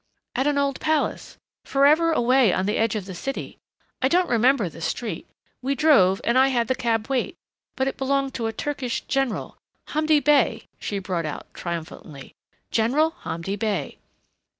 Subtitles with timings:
[0.33, 3.59] "At an old palace, forever away on the edge of the city.
[4.01, 5.29] I don't remember the street
[5.61, 7.35] we drove and I had the cab wait.
[7.77, 9.59] But it belonged to a Turkish general.
[9.89, 12.33] Hamdi Bey," she brought out triumphantly.
[12.71, 13.99] "General Hamdi Bey."